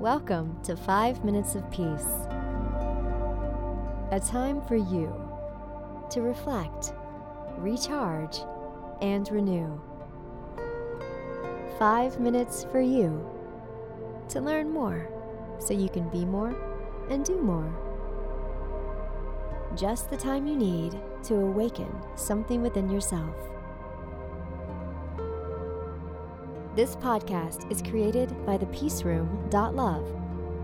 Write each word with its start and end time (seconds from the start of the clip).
Welcome 0.00 0.62
to 0.62 0.76
5 0.76 1.24
Minutes 1.24 1.56
of 1.56 1.68
Peace. 1.72 2.06
A 4.12 4.22
time 4.24 4.62
for 4.68 4.76
you 4.76 5.12
to 6.10 6.20
reflect, 6.20 6.92
recharge, 7.56 8.38
and 9.02 9.28
renew. 9.28 9.80
5 11.80 12.20
minutes 12.20 12.64
for 12.70 12.80
you 12.80 13.28
to 14.28 14.40
learn 14.40 14.70
more 14.70 15.10
so 15.58 15.74
you 15.74 15.88
can 15.88 16.08
be 16.10 16.24
more 16.24 16.54
and 17.10 17.24
do 17.24 17.36
more. 17.42 17.74
Just 19.74 20.10
the 20.10 20.16
time 20.16 20.46
you 20.46 20.54
need 20.54 20.96
to 21.24 21.34
awaken 21.34 21.92
something 22.14 22.62
within 22.62 22.88
yourself. 22.88 23.34
This 26.78 26.94
podcast 26.94 27.68
is 27.72 27.82
created 27.82 28.32
by 28.46 28.56
the 28.56 28.66
Peace 28.66 29.02
Room 29.02 29.50
Love, 29.50 30.08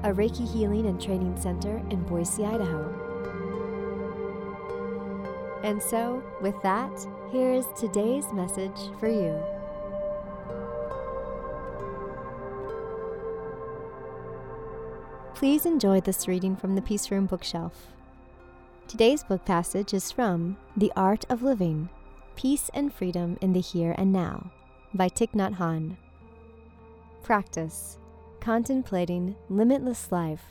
a 0.04 0.12
Reiki 0.12 0.48
healing 0.48 0.86
and 0.86 1.02
training 1.02 1.36
center 1.36 1.82
in 1.90 2.04
Boise, 2.04 2.44
Idaho. 2.44 2.84
And 5.64 5.82
so, 5.82 6.22
with 6.40 6.54
that, 6.62 7.04
here 7.32 7.50
is 7.50 7.66
today's 7.76 8.32
message 8.32 8.78
for 9.00 9.08
you. 9.08 9.42
Please 15.34 15.66
enjoy 15.66 16.00
this 16.00 16.28
reading 16.28 16.54
from 16.54 16.76
the 16.76 16.82
Peace 16.82 17.10
Room 17.10 17.26
bookshelf. 17.26 17.88
Today's 18.86 19.24
book 19.24 19.44
passage 19.44 19.92
is 19.92 20.12
from 20.12 20.58
The 20.76 20.92
Art 20.94 21.24
of 21.28 21.42
Living 21.42 21.88
Peace 22.36 22.70
and 22.72 22.94
Freedom 22.94 23.36
in 23.40 23.52
the 23.52 23.60
Here 23.60 23.96
and 23.98 24.12
Now 24.12 24.52
by 24.94 25.08
Thich 25.08 25.32
Nhat 25.32 25.56
Hanh. 25.56 25.96
Practice 27.24 27.98
Contemplating 28.40 29.34
Limitless 29.48 30.12
Life. 30.12 30.44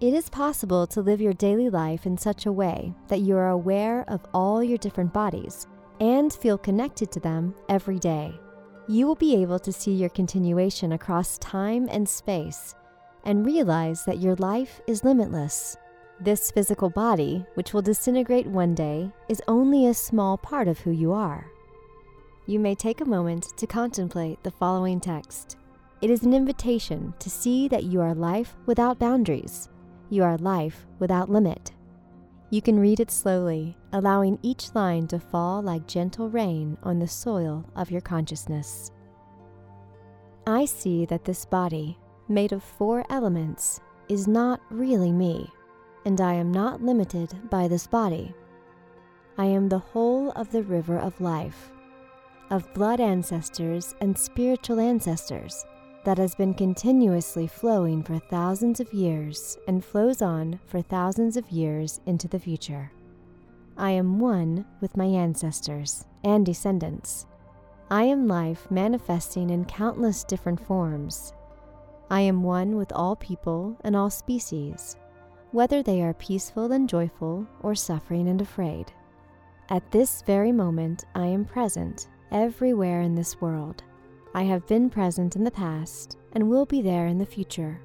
It 0.00 0.14
is 0.14 0.28
possible 0.30 0.86
to 0.86 1.00
live 1.00 1.20
your 1.20 1.32
daily 1.32 1.68
life 1.68 2.06
in 2.06 2.16
such 2.16 2.46
a 2.46 2.52
way 2.52 2.94
that 3.08 3.22
you 3.22 3.36
are 3.36 3.48
aware 3.48 4.04
of 4.06 4.24
all 4.32 4.62
your 4.62 4.78
different 4.78 5.12
bodies 5.12 5.66
and 5.98 6.32
feel 6.32 6.56
connected 6.56 7.10
to 7.10 7.18
them 7.18 7.56
every 7.68 7.98
day. 7.98 8.32
You 8.86 9.08
will 9.08 9.16
be 9.16 9.42
able 9.42 9.58
to 9.58 9.72
see 9.72 9.90
your 9.90 10.10
continuation 10.10 10.92
across 10.92 11.38
time 11.38 11.88
and 11.90 12.08
space 12.08 12.76
and 13.24 13.44
realize 13.44 14.04
that 14.04 14.20
your 14.20 14.36
life 14.36 14.80
is 14.86 15.02
limitless. 15.02 15.76
This 16.20 16.52
physical 16.52 16.90
body, 16.90 17.44
which 17.54 17.74
will 17.74 17.82
disintegrate 17.82 18.46
one 18.46 18.76
day, 18.76 19.10
is 19.28 19.42
only 19.48 19.88
a 19.88 19.94
small 19.94 20.38
part 20.38 20.68
of 20.68 20.78
who 20.78 20.92
you 20.92 21.12
are. 21.12 21.50
You 22.46 22.60
may 22.60 22.76
take 22.76 23.00
a 23.00 23.04
moment 23.04 23.48
to 23.56 23.66
contemplate 23.66 24.40
the 24.44 24.52
following 24.52 25.00
text. 25.00 25.56
It 26.02 26.08
is 26.08 26.22
an 26.22 26.32
invitation 26.32 27.12
to 27.18 27.28
see 27.28 27.68
that 27.68 27.84
you 27.84 28.00
are 28.00 28.14
life 28.14 28.56
without 28.64 28.98
boundaries. 28.98 29.68
You 30.08 30.24
are 30.24 30.38
life 30.38 30.86
without 30.98 31.28
limit. 31.28 31.72
You 32.48 32.62
can 32.62 32.80
read 32.80 33.00
it 33.00 33.10
slowly, 33.10 33.76
allowing 33.92 34.38
each 34.40 34.74
line 34.74 35.08
to 35.08 35.20
fall 35.20 35.60
like 35.60 35.86
gentle 35.86 36.30
rain 36.30 36.78
on 36.82 36.98
the 36.98 37.06
soil 37.06 37.66
of 37.76 37.90
your 37.90 38.00
consciousness. 38.00 38.90
I 40.46 40.64
see 40.64 41.04
that 41.04 41.26
this 41.26 41.44
body, 41.44 41.98
made 42.28 42.52
of 42.52 42.64
four 42.64 43.04
elements, 43.10 43.80
is 44.08 44.26
not 44.26 44.62
really 44.70 45.12
me, 45.12 45.50
and 46.06 46.18
I 46.18 46.32
am 46.32 46.50
not 46.50 46.82
limited 46.82 47.50
by 47.50 47.68
this 47.68 47.86
body. 47.86 48.34
I 49.36 49.44
am 49.44 49.68
the 49.68 49.78
whole 49.78 50.30
of 50.30 50.50
the 50.50 50.62
river 50.62 50.98
of 50.98 51.20
life, 51.20 51.70
of 52.48 52.72
blood 52.72 53.00
ancestors 53.00 53.94
and 54.00 54.18
spiritual 54.18 54.80
ancestors 54.80 55.66
that 56.04 56.18
has 56.18 56.34
been 56.34 56.54
continuously 56.54 57.46
flowing 57.46 58.02
for 58.02 58.18
thousands 58.18 58.80
of 58.80 58.92
years 58.92 59.58
and 59.66 59.84
flows 59.84 60.22
on 60.22 60.58
for 60.66 60.80
thousands 60.80 61.36
of 61.36 61.50
years 61.50 62.00
into 62.06 62.28
the 62.28 62.38
future. 62.38 62.90
I 63.76 63.90
am 63.90 64.18
one 64.18 64.64
with 64.80 64.96
my 64.96 65.04
ancestors 65.04 66.04
and 66.24 66.44
descendants. 66.44 67.26
I 67.90 68.04
am 68.04 68.28
life 68.28 68.70
manifesting 68.70 69.50
in 69.50 69.64
countless 69.64 70.24
different 70.24 70.64
forms. 70.64 71.32
I 72.10 72.20
am 72.20 72.42
one 72.42 72.76
with 72.76 72.92
all 72.92 73.16
people 73.16 73.76
and 73.82 73.94
all 73.94 74.10
species, 74.10 74.96
whether 75.52 75.82
they 75.82 76.02
are 76.02 76.14
peaceful 76.14 76.72
and 76.72 76.88
joyful 76.88 77.46
or 77.62 77.74
suffering 77.74 78.28
and 78.28 78.40
afraid. 78.40 78.92
At 79.68 79.90
this 79.90 80.22
very 80.22 80.52
moment, 80.52 81.04
I 81.14 81.26
am 81.26 81.44
present 81.44 82.08
everywhere 82.30 83.00
in 83.02 83.14
this 83.14 83.40
world. 83.40 83.82
I 84.32 84.42
have 84.44 84.66
been 84.68 84.90
present 84.90 85.34
in 85.34 85.42
the 85.42 85.50
past 85.50 86.16
and 86.32 86.48
will 86.48 86.64
be 86.64 86.82
there 86.82 87.06
in 87.06 87.18
the 87.18 87.26
future. 87.26 87.80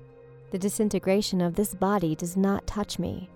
The 0.52 0.60
disintegration 0.60 1.42
of 1.42 1.56
this 1.56 1.74
body 1.74 2.16
does 2.16 2.38
not 2.38 2.68
touch 2.68 3.00
me. 3.00 3.30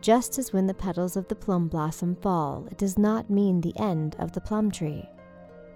Just 0.00 0.38
as 0.38 0.52
when 0.52 0.66
the 0.66 0.74
petals 0.74 1.16
of 1.16 1.28
the 1.28 1.36
plum 1.36 1.68
blossom 1.68 2.16
fall, 2.16 2.66
it 2.70 2.78
does 2.78 2.98
not 2.98 3.30
mean 3.30 3.60
the 3.60 3.78
end 3.78 4.16
of 4.18 4.32
the 4.32 4.40
plum 4.40 4.70
tree. 4.70 5.08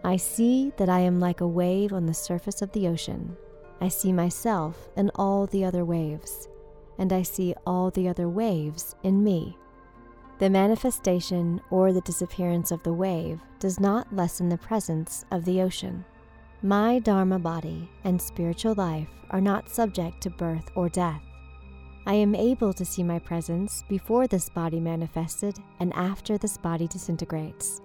I 0.02 0.16
see 0.16 0.72
that 0.76 0.88
I 0.88 1.00
am 1.00 1.20
like 1.20 1.40
a 1.40 1.46
wave 1.46 1.92
on 1.92 2.06
the 2.06 2.14
surface 2.14 2.60
of 2.60 2.72
the 2.72 2.88
ocean. 2.88 3.36
I 3.80 3.88
see 3.88 4.12
myself 4.12 4.88
and 4.96 5.10
all 5.14 5.46
the 5.46 5.64
other 5.64 5.84
waves, 5.84 6.48
and 6.98 7.12
I 7.12 7.22
see 7.22 7.54
all 7.66 7.90
the 7.90 8.08
other 8.08 8.28
waves 8.28 8.96
in 9.04 9.22
me. 9.22 9.56
The 10.38 10.50
manifestation 10.50 11.60
or 11.70 11.92
the 11.92 12.00
disappearance 12.00 12.72
of 12.72 12.82
the 12.82 12.92
wave 12.92 13.40
does 13.60 13.78
not 13.78 14.12
lessen 14.12 14.48
the 14.48 14.58
presence 14.58 15.24
of 15.30 15.44
the 15.44 15.60
ocean. 15.62 16.04
My 16.64 16.98
Dharma 16.98 17.38
body 17.38 17.90
and 18.04 18.20
spiritual 18.20 18.72
life 18.72 19.10
are 19.28 19.40
not 19.42 19.68
subject 19.68 20.22
to 20.22 20.30
birth 20.30 20.70
or 20.74 20.88
death. 20.88 21.20
I 22.06 22.14
am 22.14 22.34
able 22.34 22.72
to 22.72 22.86
see 22.86 23.02
my 23.02 23.18
presence 23.18 23.84
before 23.86 24.26
this 24.26 24.48
body 24.48 24.80
manifested 24.80 25.58
and 25.80 25.92
after 25.92 26.38
this 26.38 26.56
body 26.56 26.88
disintegrates. 26.88 27.82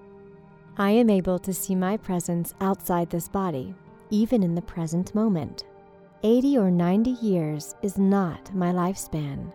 I 0.78 0.92
am 0.92 1.10
able 1.10 1.40
to 1.40 1.54
see 1.54 1.76
my 1.76 1.98
presence 1.98 2.54
outside 2.62 3.10
this 3.10 3.28
body, 3.28 3.76
even 4.12 4.44
in 4.44 4.56
the 4.56 4.62
present 4.62 5.14
moment. 5.14 5.66
80 6.24 6.58
or 6.58 6.72
90 6.72 7.10
years 7.22 7.76
is 7.82 7.98
not 7.98 8.56
my 8.56 8.72
lifespan. 8.72 9.52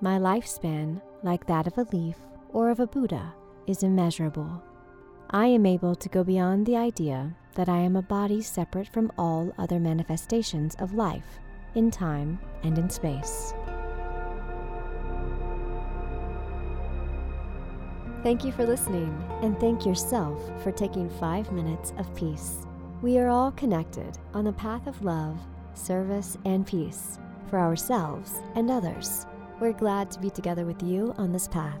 My 0.00 0.18
lifespan, 0.18 1.00
like 1.22 1.46
that 1.46 1.68
of 1.68 1.78
a 1.78 1.86
leaf 1.96 2.16
or 2.48 2.70
of 2.70 2.80
a 2.80 2.88
Buddha, 2.88 3.34
is 3.68 3.84
immeasurable. 3.84 4.60
I 5.34 5.46
am 5.46 5.64
able 5.64 5.94
to 5.94 6.08
go 6.10 6.22
beyond 6.22 6.66
the 6.66 6.76
idea 6.76 7.34
that 7.54 7.66
I 7.66 7.78
am 7.78 7.96
a 7.96 8.02
body 8.02 8.42
separate 8.42 8.88
from 8.88 9.10
all 9.16 9.54
other 9.56 9.80
manifestations 9.80 10.74
of 10.78 10.92
life 10.92 11.40
in 11.74 11.90
time 11.90 12.38
and 12.62 12.76
in 12.76 12.90
space. 12.90 13.54
Thank 18.22 18.44
you 18.44 18.52
for 18.52 18.66
listening, 18.66 19.10
and 19.40 19.58
thank 19.58 19.86
yourself 19.86 20.38
for 20.62 20.70
taking 20.70 21.08
five 21.08 21.50
minutes 21.50 21.94
of 21.96 22.14
peace. 22.14 22.66
We 23.00 23.18
are 23.18 23.28
all 23.28 23.52
connected 23.52 24.18
on 24.34 24.44
the 24.44 24.52
path 24.52 24.86
of 24.86 25.02
love, 25.02 25.38
service, 25.72 26.36
and 26.44 26.66
peace 26.66 27.18
for 27.48 27.58
ourselves 27.58 28.42
and 28.54 28.70
others. 28.70 29.26
We're 29.60 29.72
glad 29.72 30.10
to 30.10 30.20
be 30.20 30.28
together 30.28 30.66
with 30.66 30.82
you 30.82 31.14
on 31.16 31.32
this 31.32 31.48
path. 31.48 31.80